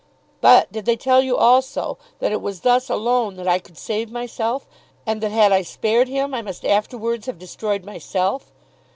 [0.41, 4.11] But did they tell you also that it was thus alone that I could save
[4.11, 4.67] myself,
[5.05, 8.51] and that had I spared him, I must afterwards have destroyed myself?